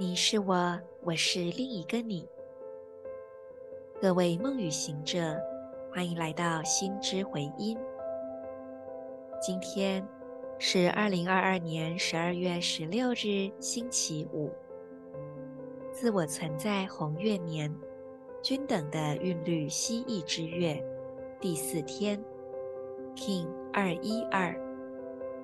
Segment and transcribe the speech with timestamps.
[0.00, 2.26] 你是我，我是另一个你。
[4.00, 5.38] 各位梦语行者，
[5.92, 7.76] 欢迎来到心之回音。
[9.42, 10.02] 今天
[10.58, 14.50] 是二零二二年十二月十六日，星期五，
[15.92, 17.70] 自我存在红月年
[18.42, 20.82] 均等的韵律蜥蜴之月
[21.38, 22.18] 第四天
[23.14, 24.58] ，King 二一二，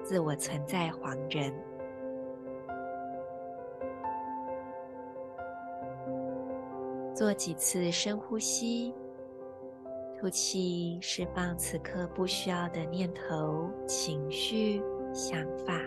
[0.02, 1.52] 自我存在黄人。
[7.16, 8.94] 做几次深呼吸，
[10.20, 14.82] 吐气，释放此刻不需要的念头、情绪、
[15.14, 15.80] 想法。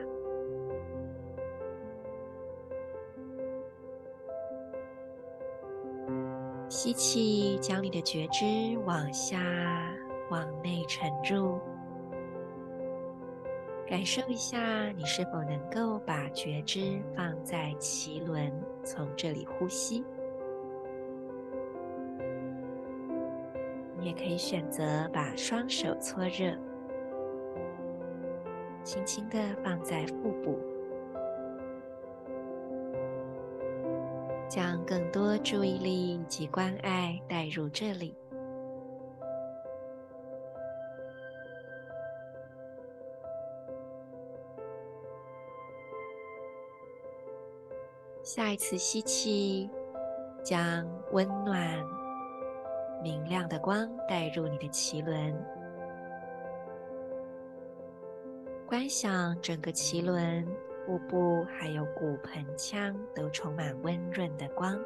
[6.67, 8.43] 吸气，将你的觉知
[8.87, 9.39] 往下、
[10.31, 11.59] 往内沉入，
[13.87, 18.51] 感受一下，你是否能够把觉知放在脐轮，
[18.83, 20.03] 从这里呼吸。
[23.99, 26.57] 你也可以选择把双手搓热，
[28.81, 30.57] 轻轻地放在腹部，
[34.47, 38.15] 将更多注意力及关爱带入这里。
[48.23, 49.69] 下一次吸气，
[50.41, 51.98] 将温暖。
[53.01, 55.33] 明亮的光带入你的脐轮，
[58.67, 60.45] 观想整个脐轮、
[60.85, 64.77] 腹部还有骨盆腔都充满温润的光。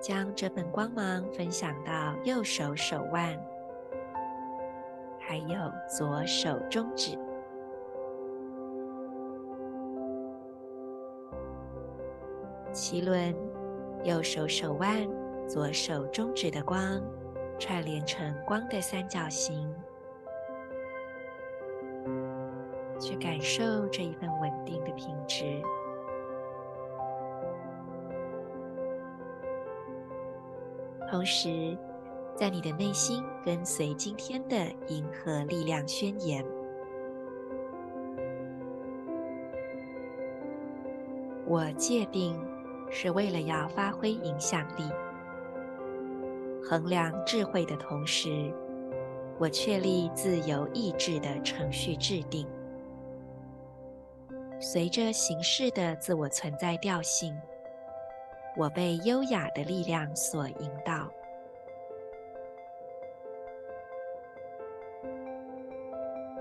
[0.00, 3.38] 将这份光芒分享到右手手腕，
[5.18, 7.18] 还有左手中指。
[12.72, 13.34] 脐轮，
[14.04, 15.08] 右手手腕、
[15.48, 17.02] 左手中指的光
[17.58, 19.74] 串联成光的三角形，
[23.00, 25.60] 去感受这一份稳定的品质。
[31.10, 31.76] 同时，
[32.36, 34.56] 在你的内心跟随今天的
[34.86, 36.46] 银河力量宣言：
[41.46, 42.40] 我界定。
[42.90, 44.90] 是为了要发挥影响力，
[46.62, 48.52] 衡量智慧的同时，
[49.38, 52.46] 我确立自由意志的程序制定。
[54.58, 57.34] 随着形式的自我存在调性，
[58.56, 61.08] 我被优雅的力量所引导。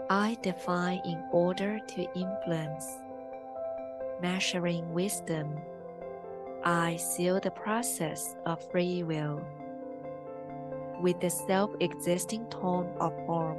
[0.09, 2.87] I define in order to influence,
[4.19, 5.47] measuring wisdom.
[6.63, 9.41] I seal the process of free will
[11.01, 13.57] with the self-existing tone of form.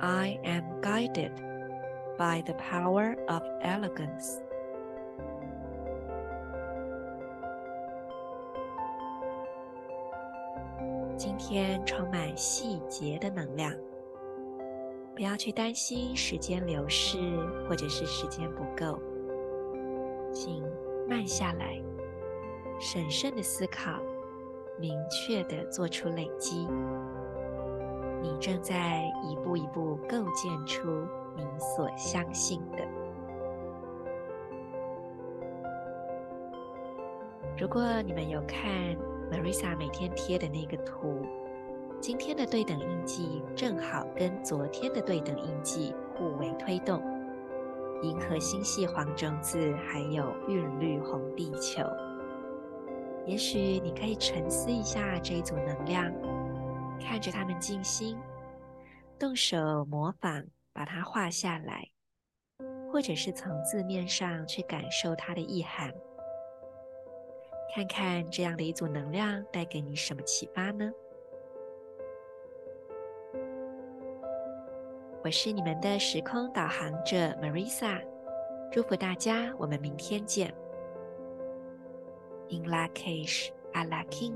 [0.00, 1.32] I am guided
[2.16, 4.40] by the power of elegance.
[21.08, 21.80] 慢下来，
[22.80, 24.00] 审慎的思考，
[24.78, 26.66] 明确的做出累积。
[28.20, 30.88] 你正在一步一步构建出
[31.36, 32.84] 你所相信的。
[37.56, 38.68] 如果你们有看
[39.30, 41.24] Marisa 每天贴的那个图，
[42.00, 47.15] 今天的对等印记正好跟昨天的对等印记互为推动。
[48.02, 51.82] 银河星系黄种子，还有韵律红地球。
[53.24, 56.12] 也许你可以沉思一下这一组能量，
[57.00, 58.16] 看着它们静心，
[59.18, 61.90] 动手模仿，把它画下来，
[62.92, 65.92] 或者是从字面上去感受它的意涵，
[67.74, 70.92] 看看这样的一组能量带给你什么启发呢？
[75.26, 78.00] 我是你们的时空导航者 Marisa，
[78.70, 80.54] 祝福大家，我们明天见。
[82.48, 84.34] In luckish, Allah King